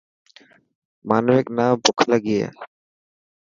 [1.07, 2.47] مانوڪ نا بک لڳي هي.